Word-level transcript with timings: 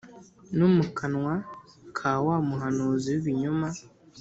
no 0.57 0.67
mu 0.75 0.85
kanwa 0.97 1.33
ka 1.97 2.11
wa 2.25 2.37
muhanuzi 2.47 3.07
w’ibinyoma, 3.11 3.67